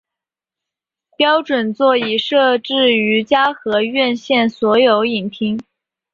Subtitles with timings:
[1.15, 5.63] 标准座椅设置于嘉禾院线所有影厅。